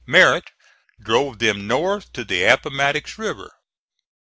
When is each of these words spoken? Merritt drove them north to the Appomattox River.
Merritt 0.07 0.49
drove 0.99 1.37
them 1.37 1.67
north 1.67 2.11
to 2.13 2.23
the 2.25 2.43
Appomattox 2.43 3.19
River. 3.19 3.51